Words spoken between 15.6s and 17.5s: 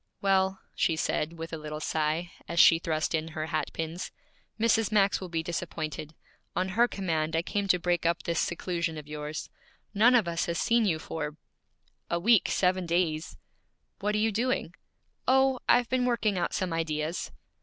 I've been working out some ideas.'